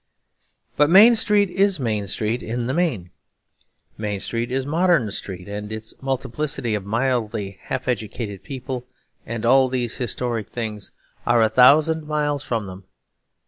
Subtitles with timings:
[0.77, 3.11] But Main Street is Main Street in the main.
[3.99, 8.87] Main Street is Modern Street in its multiplicity of mildly half educated people;
[9.27, 10.91] and all these historic things
[11.27, 12.85] are a thousand miles from them.